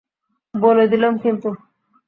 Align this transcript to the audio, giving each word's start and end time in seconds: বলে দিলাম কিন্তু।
বলে 0.53 0.85
দিলাম 0.87 1.13
কিন্তু। 1.17 1.49